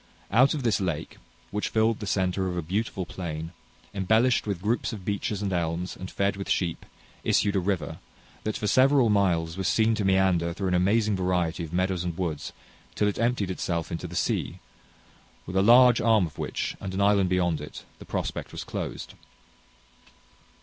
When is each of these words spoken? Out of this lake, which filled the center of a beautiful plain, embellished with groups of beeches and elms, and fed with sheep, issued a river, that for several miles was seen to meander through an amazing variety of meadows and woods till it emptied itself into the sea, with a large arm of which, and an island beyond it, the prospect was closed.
Out 0.31 0.55
of 0.55 0.63
this 0.63 0.81
lake, 0.81 1.17
which 1.51 1.69
filled 1.69 1.99
the 1.99 2.07
center 2.07 2.47
of 2.47 2.57
a 2.57 2.63
beautiful 2.63 3.05
plain, 3.05 3.51
embellished 3.93 4.47
with 4.47 4.63
groups 4.63 4.91
of 4.91 5.05
beeches 5.05 5.43
and 5.43 5.53
elms, 5.53 5.95
and 5.95 6.09
fed 6.09 6.37
with 6.37 6.49
sheep, 6.49 6.87
issued 7.23 7.55
a 7.55 7.59
river, 7.59 7.99
that 8.43 8.57
for 8.57 8.65
several 8.65 9.11
miles 9.11 9.57
was 9.57 9.67
seen 9.67 9.93
to 9.93 10.03
meander 10.03 10.53
through 10.53 10.69
an 10.69 10.73
amazing 10.73 11.15
variety 11.15 11.63
of 11.63 11.71
meadows 11.71 12.03
and 12.03 12.17
woods 12.17 12.51
till 12.95 13.07
it 13.07 13.19
emptied 13.19 13.51
itself 13.51 13.91
into 13.91 14.07
the 14.07 14.15
sea, 14.15 14.57
with 15.45 15.55
a 15.55 15.61
large 15.61 16.01
arm 16.01 16.25
of 16.25 16.39
which, 16.39 16.75
and 16.81 16.95
an 16.95 17.01
island 17.01 17.29
beyond 17.29 17.61
it, 17.61 17.83
the 17.99 18.05
prospect 18.05 18.51
was 18.51 18.63
closed. 18.63 19.13